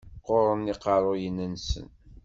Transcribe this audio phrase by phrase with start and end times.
[0.21, 1.87] Qquren yiqerruyen-nsen.